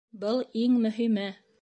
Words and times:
Был— 0.23 0.41
иң 0.63 0.81
мөһиме! 0.87 1.31